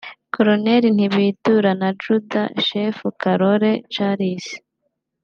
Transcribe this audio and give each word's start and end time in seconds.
Colonel 0.33 0.83
Ntibitura 0.95 1.71
na 1.79 1.87
Adjudant 1.91 2.53
chef 2.67 2.97
Karorero 3.21 3.83
Charles 3.93 4.45